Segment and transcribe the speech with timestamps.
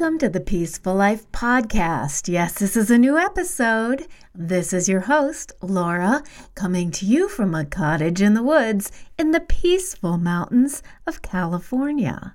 [0.00, 2.26] Welcome to the Peaceful Life Podcast.
[2.26, 4.06] Yes, this is a new episode.
[4.34, 6.22] This is your host, Laura,
[6.54, 12.34] coming to you from a cottage in the woods in the peaceful mountains of California.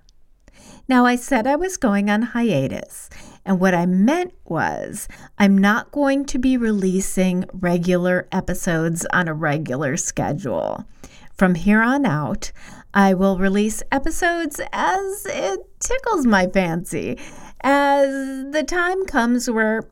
[0.87, 3.09] Now, I said I was going on hiatus,
[3.43, 5.07] and what I meant was
[5.39, 10.85] I'm not going to be releasing regular episodes on a regular schedule.
[11.33, 12.51] From here on out,
[12.93, 17.17] I will release episodes as it tickles my fancy,
[17.65, 19.89] as the time comes where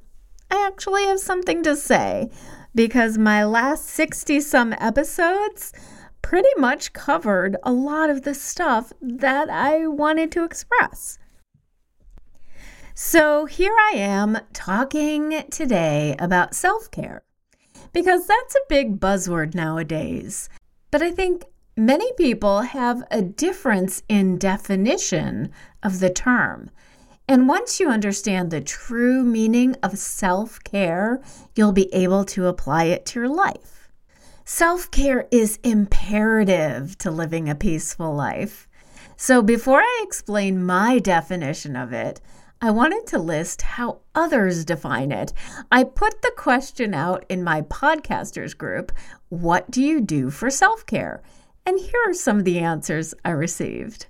[0.51, 2.29] I actually have something to say,
[2.75, 5.73] because my last 60 some episodes
[6.21, 11.17] pretty much covered a lot of the stuff that I wanted to express.
[12.93, 17.23] So here I am talking today about self care
[17.91, 20.47] because that's a big buzzword nowadays.
[20.91, 26.69] But I think many people have a difference in definition of the term.
[27.27, 31.21] And once you understand the true meaning of self care,
[31.55, 33.89] you'll be able to apply it to your life.
[34.43, 38.67] Self care is imperative to living a peaceful life.
[39.15, 42.19] So, before I explain my definition of it,
[42.61, 45.31] I wanted to list how others define it.
[45.71, 48.91] I put the question out in my podcasters group
[49.29, 51.21] What do you do for self care?
[51.65, 54.07] And here are some of the answers I received.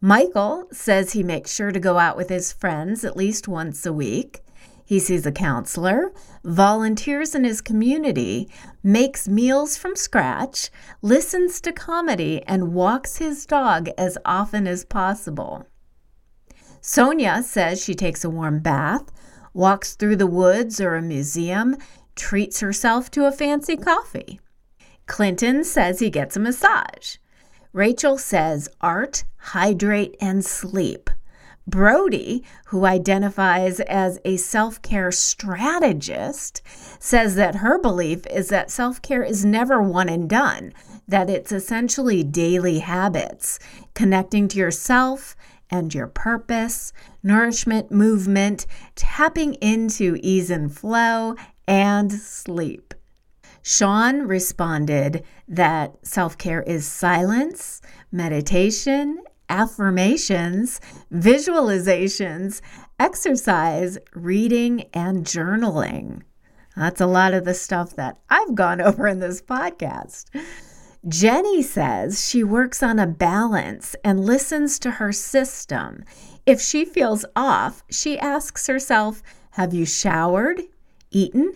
[0.00, 3.92] Michael says he makes sure to go out with his friends at least once a
[3.92, 4.42] week.
[4.84, 6.12] He sees a counselor,
[6.44, 8.48] volunteers in his community,
[8.82, 10.70] makes meals from scratch,
[11.02, 15.66] listens to comedy, and walks his dog as often as possible.
[16.80, 19.10] Sonia says she takes a warm bath,
[19.52, 21.76] walks through the woods or a museum,
[22.14, 24.40] treats herself to a fancy coffee.
[25.06, 27.16] Clinton says he gets a massage.
[27.72, 31.10] Rachel says art, hydrate, and sleep.
[31.66, 36.62] Brody, who identifies as a self care strategist,
[36.98, 40.72] says that her belief is that self care is never one and done,
[41.06, 43.58] that it's essentially daily habits,
[43.94, 45.36] connecting to yourself
[45.70, 51.34] and your purpose, nourishment, movement, tapping into ease and flow,
[51.66, 52.94] and sleep.
[53.62, 60.80] Sean responded that self care is silence, meditation, affirmations,
[61.12, 62.60] visualizations,
[62.98, 66.22] exercise, reading, and journaling.
[66.76, 70.26] That's a lot of the stuff that I've gone over in this podcast.
[71.06, 76.04] Jenny says she works on a balance and listens to her system.
[76.44, 79.22] If she feels off, she asks herself,
[79.52, 80.62] Have you showered,
[81.10, 81.52] eaten,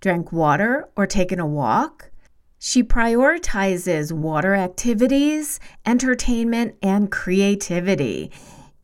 [0.00, 2.10] drank water, or taken a walk?
[2.58, 8.32] She prioritizes water activities, entertainment, and creativity.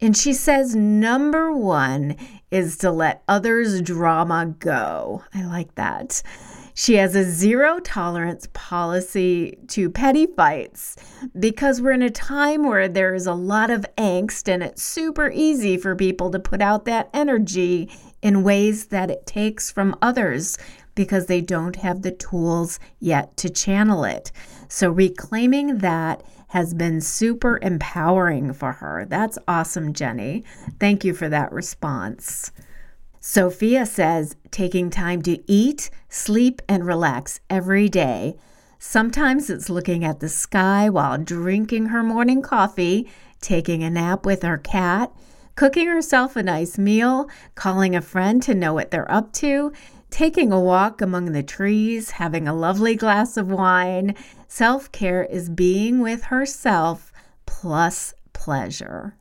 [0.00, 2.16] And she says number one
[2.50, 5.24] is to let others' drama go.
[5.32, 6.22] I like that.
[6.74, 10.96] She has a zero tolerance policy to petty fights
[11.38, 15.30] because we're in a time where there is a lot of angst and it's super
[15.30, 17.90] easy for people to put out that energy
[18.22, 20.56] in ways that it takes from others
[20.94, 24.32] because they don't have the tools yet to channel it.
[24.68, 29.06] So reclaiming that has been super empowering for her.
[29.08, 30.44] That's awesome, Jenny.
[30.78, 32.52] Thank you for that response.
[33.20, 38.36] Sophia says taking time to eat, sleep, and relax every day.
[38.78, 43.08] Sometimes it's looking at the sky while drinking her morning coffee,
[43.40, 45.12] taking a nap with her cat,
[45.54, 49.72] cooking herself a nice meal, calling a friend to know what they're up to,
[50.12, 54.14] taking a walk among the trees, having a lovely glass of wine.
[54.46, 57.12] Self care is being with herself
[57.46, 59.16] plus pleasure.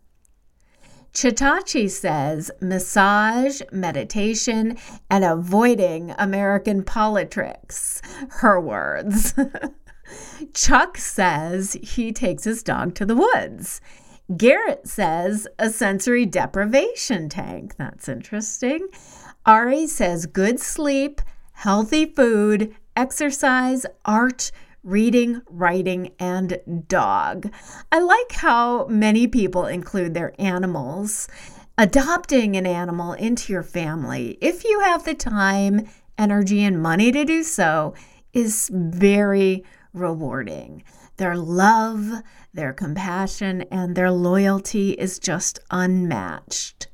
[1.13, 4.77] Chitachi says massage, meditation,
[5.09, 8.01] and avoiding American politics.
[8.29, 9.33] Her words.
[10.53, 13.81] Chuck says he takes his dog to the woods.
[14.37, 17.75] Garrett says a sensory deprivation tank.
[17.77, 18.87] That's interesting.
[19.45, 21.19] Ari says good sleep,
[21.53, 24.51] healthy food, exercise, art,
[24.83, 27.51] reading, writing, and dog.
[27.91, 31.27] I like how many people include their animals.
[31.75, 35.87] Adopting an animal into your family, if you have the time,
[36.19, 37.95] energy, and money to do so,
[38.33, 40.83] is very rewarding.
[41.17, 42.21] Their love,
[42.53, 46.90] their compassion, and their loyalty is just unmatched.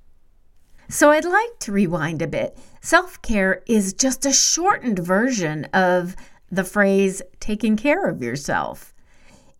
[0.89, 2.57] So I'd like to rewind a bit.
[2.81, 6.15] Self care is just a shortened version of
[6.49, 8.93] the phrase taking care of yourself.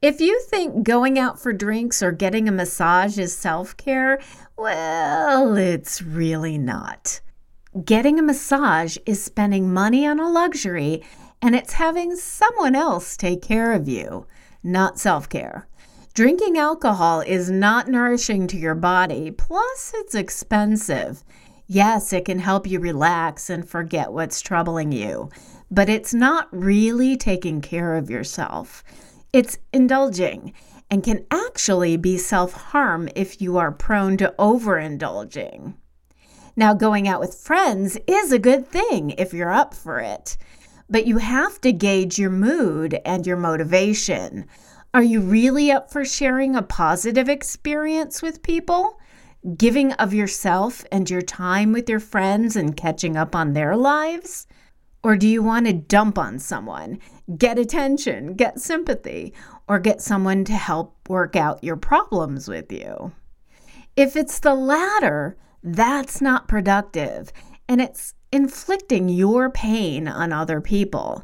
[0.02, 4.22] If you think going out for drinks or getting a massage is self care,
[4.56, 7.20] well, it's really not.
[7.84, 11.04] Getting a massage is spending money on a luxury
[11.42, 14.26] and it's having someone else take care of you,
[14.64, 15.68] not self care.
[16.18, 21.24] Drinking alcohol is not nourishing to your body, plus, it's expensive.
[21.68, 25.30] Yes, it can help you relax and forget what's troubling you,
[25.70, 28.84] but it's not really taking care of yourself.
[29.32, 30.54] It's indulging
[30.90, 35.76] and can actually be self harm if you are prone to overindulging.
[36.56, 40.36] Now, going out with friends is a good thing if you're up for it,
[40.90, 44.48] but you have to gauge your mood and your motivation.
[44.98, 49.00] Are you really up for sharing a positive experience with people?
[49.56, 54.48] Giving of yourself and your time with your friends and catching up on their lives?
[55.04, 56.98] Or do you want to dump on someone,
[57.38, 59.36] get attention, get sympathy,
[59.68, 63.12] or get someone to help work out your problems with you?
[63.96, 67.32] If it's the latter, that's not productive
[67.70, 71.24] and it's inflicting your pain on other people.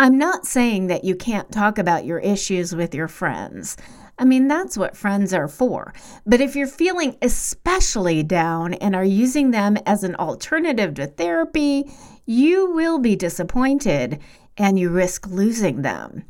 [0.00, 3.76] I'm not saying that you can't talk about your issues with your friends.
[4.18, 5.92] I mean, that's what friends are for.
[6.24, 11.92] But if you're feeling especially down and are using them as an alternative to therapy,
[12.24, 14.20] you will be disappointed
[14.56, 16.24] and you risk losing them.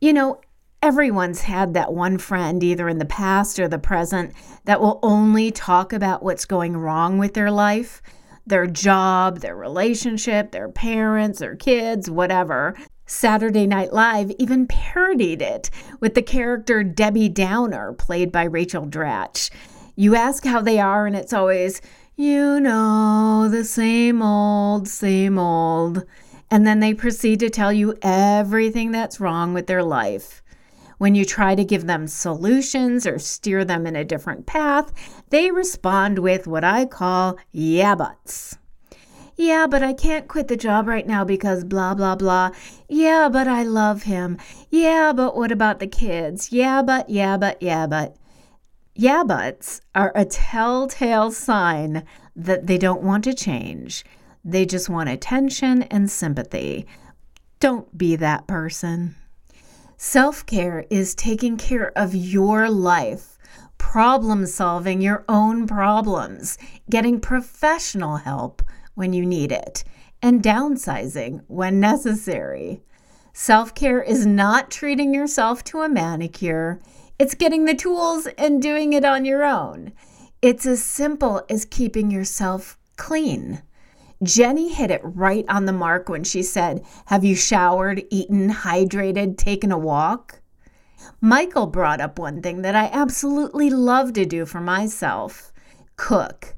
[0.00, 0.40] You know,
[0.80, 4.32] everyone's had that one friend, either in the past or the present,
[4.66, 8.02] that will only talk about what's going wrong with their life
[8.46, 12.74] their job, their relationship, their parents, their kids, whatever.
[13.06, 15.70] Saturday Night Live even parodied it
[16.00, 19.50] with the character Debbie Downer, played by Rachel Dratch.
[19.94, 21.80] You ask how they are, and it's always,
[22.16, 26.04] you know, the same old, same old.
[26.50, 30.42] And then they proceed to tell you everything that's wrong with their life.
[30.98, 34.92] When you try to give them solutions or steer them in a different path,
[35.30, 38.56] they respond with what I call yeah buts.
[39.36, 42.50] Yeah, but I can't quit the job right now because blah, blah, blah.
[42.88, 44.38] Yeah, but I love him.
[44.70, 46.52] Yeah, but what about the kids?
[46.52, 48.16] Yeah, but, yeah, but, yeah, but.
[48.96, 52.04] Yeah buts are a telltale sign
[52.36, 54.04] that they don't want to change.
[54.44, 56.86] They just want attention and sympathy.
[57.58, 59.16] Don't be that person.
[59.96, 63.38] Self care is taking care of your life,
[63.78, 66.58] problem solving your own problems,
[66.90, 68.62] getting professional help
[68.94, 69.84] when you need it,
[70.20, 72.82] and downsizing when necessary.
[73.32, 76.80] Self care is not treating yourself to a manicure.
[77.18, 79.92] It's getting the tools and doing it on your own.
[80.42, 83.62] It's as simple as keeping yourself clean.
[84.24, 89.36] Jenny hit it right on the mark when she said, Have you showered, eaten, hydrated,
[89.36, 90.40] taken a walk?
[91.20, 95.52] Michael brought up one thing that I absolutely love to do for myself
[95.96, 96.56] cook.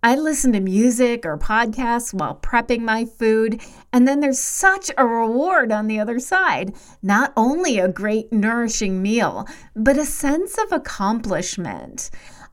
[0.00, 3.60] I listen to music or podcasts while prepping my food,
[3.92, 6.74] and then there's such a reward on the other side.
[7.02, 12.10] Not only a great, nourishing meal, but a sense of accomplishment.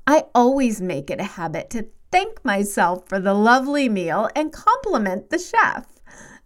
[0.07, 5.29] I always make it a habit to thank myself for the lovely meal and compliment
[5.29, 5.85] the chef.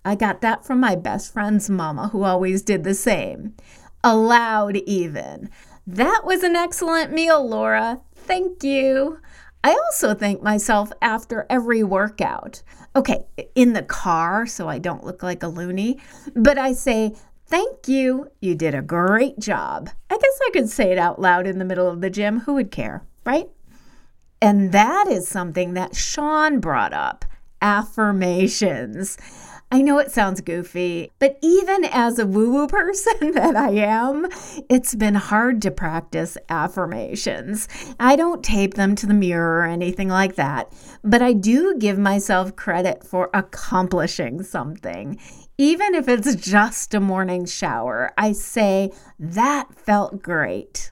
[0.04, 3.54] I got that from my best friend's mama, who always did the same.
[4.04, 5.48] Aloud, even.
[5.86, 8.02] That was an excellent meal, Laura.
[8.16, 9.20] Thank you.
[9.64, 12.64] I also thank myself after every workout.
[12.96, 16.00] Okay, in the car, so I don't look like a loony,
[16.36, 17.14] but I say,
[17.46, 18.32] Thank you.
[18.42, 19.92] You did a great job.
[20.10, 22.40] I guess I could say it out loud in the middle of the gym.
[22.42, 23.50] Who would care, right?
[24.42, 27.26] And that is something that Sean brought up
[27.62, 29.18] affirmations.
[29.72, 34.28] I know it sounds goofy, but even as a woo woo person that I am,
[34.68, 37.68] it's been hard to practice affirmations.
[38.00, 42.00] I don't tape them to the mirror or anything like that, but I do give
[42.00, 45.20] myself credit for accomplishing something.
[45.60, 50.92] Even if it's just a morning shower, I say, that felt great.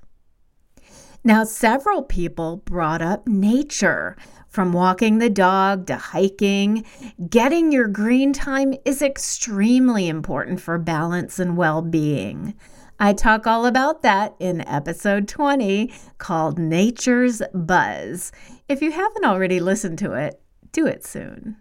[1.27, 4.15] Now, several people brought up nature.
[4.47, 6.85] From walking the dog to hiking,
[7.29, 12.53] getting your green time is extremely important for balance and well being.
[12.97, 18.31] I talk all about that in episode 20 called Nature's Buzz.
[18.69, 20.39] If you haven't already listened to it,
[20.71, 21.57] do it soon.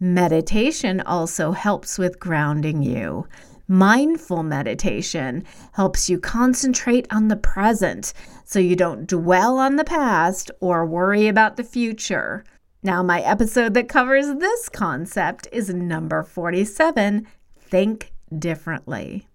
[0.00, 3.28] Meditation also helps with grounding you.
[3.66, 5.42] Mindful meditation
[5.72, 8.12] helps you concentrate on the present
[8.44, 12.44] so you don't dwell on the past or worry about the future.
[12.82, 17.26] Now, my episode that covers this concept is number 47
[17.58, 19.28] Think Differently.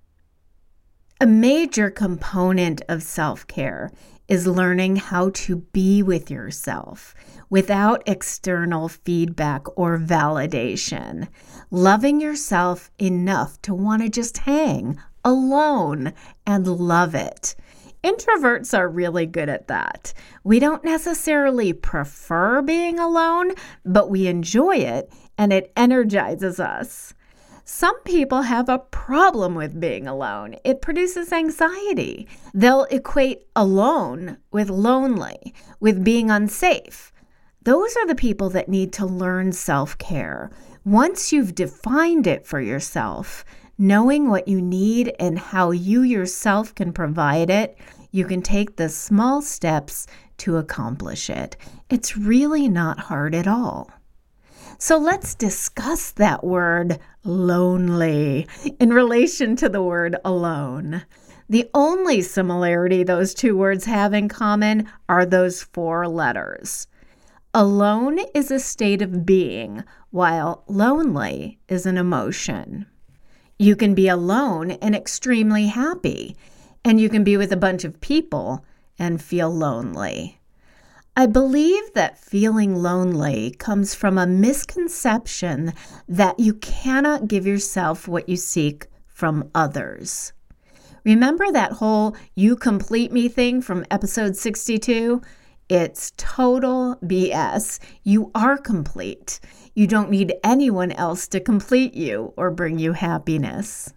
[1.20, 3.92] A major component of self care
[4.30, 7.16] is learning how to be with yourself
[7.50, 11.28] without external feedback or validation.
[11.72, 16.14] Loving yourself enough to want to just hang alone
[16.46, 17.56] and love it.
[18.04, 20.14] Introverts are really good at that.
[20.44, 23.52] We don't necessarily prefer being alone,
[23.84, 27.14] but we enjoy it and it energizes us.
[27.72, 30.56] Some people have a problem with being alone.
[30.64, 32.28] It produces anxiety.
[32.52, 37.14] They'll equate alone with lonely, with being unsafe.
[37.62, 40.50] Those are the people that need to learn self care.
[40.84, 43.46] Once you've defined it for yourself,
[43.78, 47.78] knowing what you need and how you yourself can provide it,
[48.10, 50.08] you can take the small steps
[50.38, 51.56] to accomplish it.
[51.88, 53.92] It's really not hard at all.
[54.82, 58.48] So let's discuss that word lonely
[58.80, 61.04] in relation to the word alone.
[61.50, 66.88] The only similarity those two words have in common are those four letters.
[67.54, 72.86] Alone is a state of being, while lonely is an emotion.
[73.58, 76.38] You can be alone and extremely happy,
[76.86, 78.64] and you can be with a bunch of people
[78.98, 80.39] and feel lonely.
[81.16, 85.74] I believe that feeling lonely comes from a misconception
[86.08, 90.32] that you cannot give yourself what you seek from others.
[91.04, 95.22] Remember that whole you complete me thing from episode 62?
[95.68, 97.80] It's total BS.
[98.04, 99.40] You are complete.
[99.76, 103.94] You don't need anyone else to complete you or bring you happiness.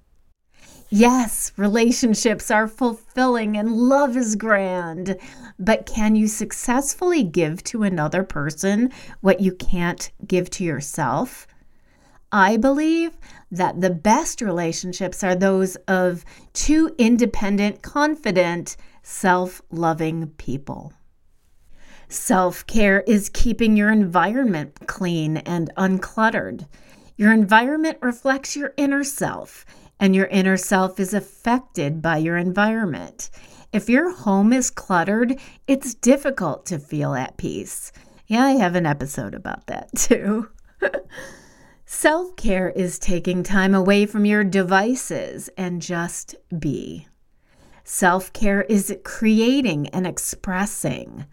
[0.94, 5.16] Yes, relationships are fulfilling and love is grand,
[5.58, 8.90] but can you successfully give to another person
[9.22, 11.46] what you can't give to yourself?
[12.30, 13.16] I believe
[13.50, 20.92] that the best relationships are those of two independent, confident, self loving people.
[22.10, 26.66] Self care is keeping your environment clean and uncluttered.
[27.16, 29.64] Your environment reflects your inner self
[30.02, 33.30] and your inner self is affected by your environment.
[33.72, 37.92] If your home is cluttered, it's difficult to feel at peace.
[38.26, 40.48] Yeah, I have an episode about that too.
[41.86, 47.06] Self care is taking time away from your devices and just be.
[47.84, 51.26] Self care is creating and expressing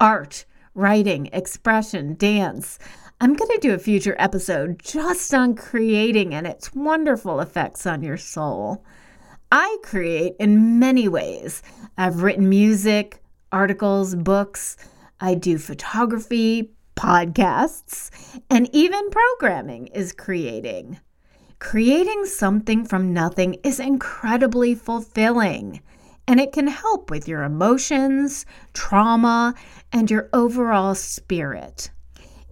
[0.00, 2.78] art, writing, expression, dance,
[3.20, 8.02] I'm going to do a future episode just on creating and its wonderful effects on
[8.02, 8.84] your soul.
[9.52, 11.62] I create in many ways.
[11.96, 14.76] I've written music, articles, books,
[15.20, 18.10] I do photography, podcasts,
[18.50, 20.98] and even programming is creating.
[21.60, 25.80] Creating something from nothing is incredibly fulfilling,
[26.26, 29.54] and it can help with your emotions, trauma,
[29.92, 31.90] and your overall spirit.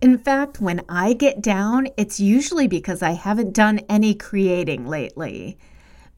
[0.02, 5.56] In fact, when I get down, it's usually because I haven't done any creating lately.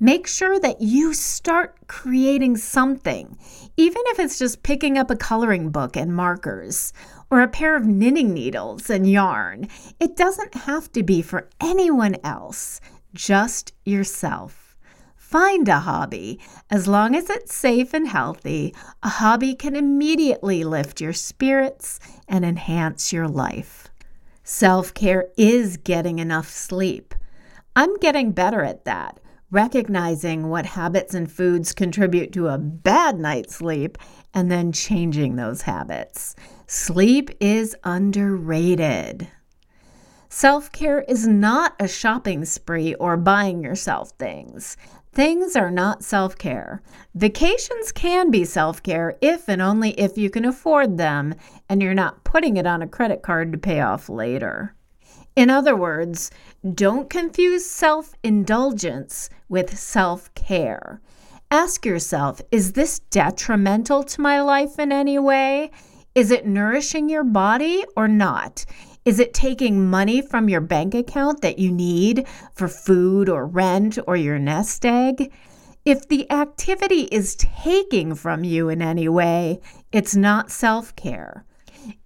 [0.00, 3.36] Make sure that you start creating something,
[3.76, 6.94] even if it's just picking up a coloring book and markers
[7.30, 9.68] or a pair of knitting needles and yarn.
[10.00, 12.80] It doesn't have to be for anyone else,
[13.12, 14.63] just yourself.
[15.25, 16.38] Find a hobby.
[16.71, 22.45] As long as it's safe and healthy, a hobby can immediately lift your spirits and
[22.45, 23.88] enhance your life.
[24.45, 27.14] Self care is getting enough sleep.
[27.75, 29.19] I'm getting better at that,
[29.50, 33.99] recognizing what habits and foods contribute to a bad night's sleep
[34.35, 36.37] and then changing those habits.
[36.69, 39.26] Sleep is underrated.
[40.36, 44.76] Self care is not a shopping spree or buying yourself things.
[45.12, 46.82] Things are not self care.
[47.14, 51.36] Vacations can be self care if and only if you can afford them
[51.68, 54.74] and you're not putting it on a credit card to pay off later.
[55.36, 56.32] In other words,
[56.74, 61.00] don't confuse self indulgence with self care.
[61.52, 65.70] Ask yourself is this detrimental to my life in any way?
[66.16, 68.64] Is it nourishing your body or not?
[69.04, 73.99] Is it taking money from your bank account that you need for food or rent
[74.06, 75.30] or your nest egg?
[75.84, 79.61] If the activity is taking from you in any way,
[79.92, 81.44] it's not self care.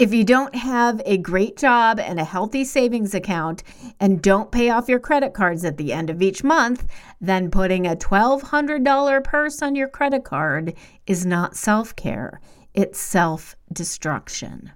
[0.00, 3.62] If you don't have a great job and a healthy savings account
[4.00, 6.84] and don't pay off your credit cards at the end of each month,
[7.20, 10.74] then putting a $1,200 purse on your credit card
[11.06, 12.40] is not self care,
[12.74, 14.72] it's self destruction.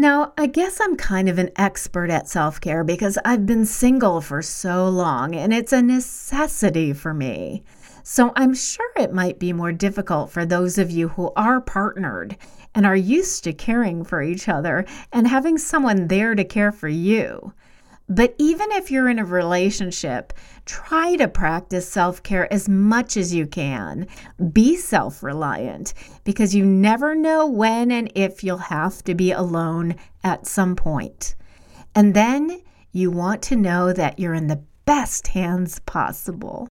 [0.00, 4.22] Now, I guess I'm kind of an expert at self care because I've been single
[4.22, 7.64] for so long and it's a necessity for me.
[8.02, 12.38] So I'm sure it might be more difficult for those of you who are partnered
[12.74, 16.88] and are used to caring for each other and having someone there to care for
[16.88, 17.52] you.
[18.12, 20.32] But even if you're in a relationship,
[20.66, 24.08] try to practice self care as much as you can.
[24.52, 29.94] Be self reliant because you never know when and if you'll have to be alone
[30.24, 31.36] at some point.
[31.94, 36.66] And then you want to know that you're in the best hands possible.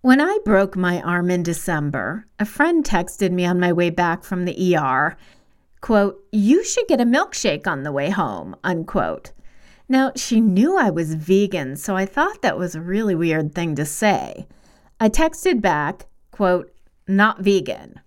[0.00, 4.24] When I broke my arm in December, a friend texted me on my way back
[4.24, 5.14] from the ER,
[5.82, 9.32] quote, "You should get a milkshake on the way home." unquote.
[9.92, 13.74] Now, she knew I was vegan, so I thought that was a really weird thing
[13.74, 14.46] to say.
[14.98, 16.72] I texted back, quote,
[17.06, 18.00] "Not vegan."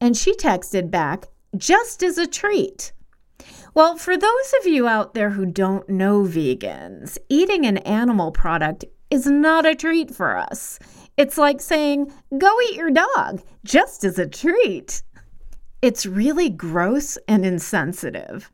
[0.00, 2.92] And she texted back, "Just as a treat."
[3.74, 8.84] Well, for those of you out there who don't know vegans, eating an animal product
[9.08, 10.80] is not a treat for us.
[11.16, 15.04] It's like saying, go eat your dog, just as a treat.
[15.80, 18.50] It's really gross and insensitive.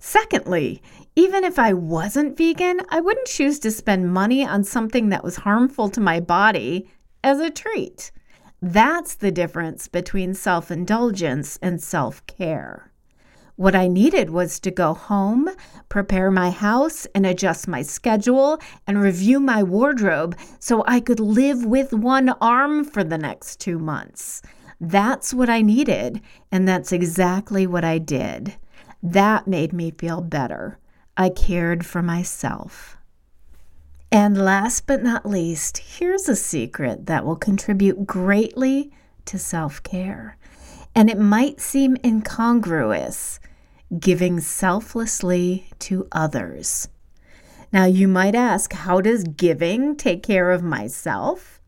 [0.00, 0.80] Secondly,
[1.18, 5.34] even if I wasn't vegan, I wouldn't choose to spend money on something that was
[5.38, 6.88] harmful to my body
[7.24, 8.12] as a treat.
[8.62, 12.92] That's the difference between self indulgence and self care.
[13.56, 15.50] What I needed was to go home,
[15.88, 21.64] prepare my house, and adjust my schedule and review my wardrobe so I could live
[21.64, 24.40] with one arm for the next two months.
[24.80, 26.20] That's what I needed,
[26.52, 28.54] and that's exactly what I did.
[29.02, 30.78] That made me feel better.
[31.20, 32.96] I cared for myself.
[34.12, 38.92] And last but not least, here's a secret that will contribute greatly
[39.24, 40.36] to self care.
[40.94, 43.40] And it might seem incongruous,
[43.98, 46.88] giving selflessly to others.
[47.72, 51.60] Now, you might ask, how does giving take care of myself?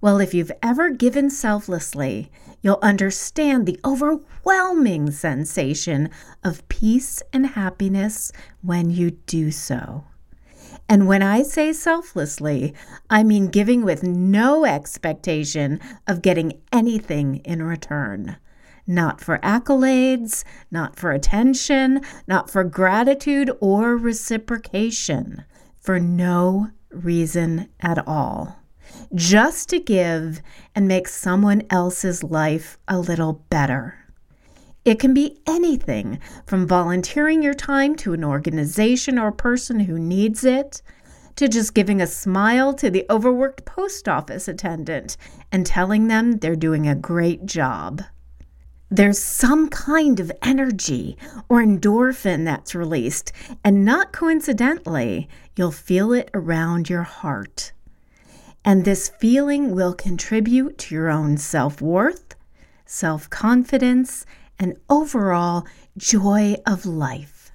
[0.00, 6.10] Well, if you've ever given selflessly, you'll understand the overwhelming sensation
[6.44, 10.04] of peace and happiness when you do so.
[10.88, 12.74] And when I say selflessly,
[13.10, 18.36] I mean giving with no expectation of getting anything in return
[18.88, 25.44] not for accolades, not for attention, not for gratitude or reciprocation,
[25.78, 28.57] for no reason at all.
[29.14, 30.40] Just to give
[30.74, 33.98] and make someone else's life a little better.
[34.84, 40.44] It can be anything from volunteering your time to an organization or person who needs
[40.44, 40.82] it,
[41.36, 45.16] to just giving a smile to the overworked post office attendant
[45.52, 48.02] and telling them they're doing a great job
[48.90, 51.16] there's some kind of energy
[51.48, 57.72] or endorphin that's released, and not coincidentally, you'll feel it around your heart.
[58.64, 62.34] And this feeling will contribute to your own self worth,
[62.84, 64.26] self confidence,
[64.58, 65.66] and overall
[65.96, 67.52] joy of life.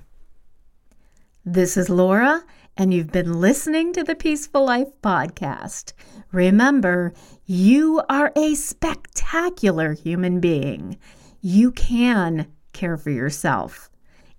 [1.46, 2.44] This is Laura,
[2.78, 5.94] and you've been listening to the Peaceful Life Podcast.
[6.32, 7.14] Remember,
[7.46, 10.98] you are a spectacular human being.
[11.42, 13.90] You can care for yourself.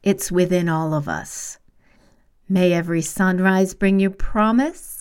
[0.03, 1.59] It's within all of us.
[2.49, 4.94] May every sunrise bring you promise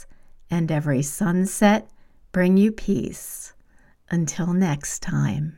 [0.53, 1.89] and every sunset
[2.31, 3.53] bring you peace.
[4.11, 5.57] Until next time.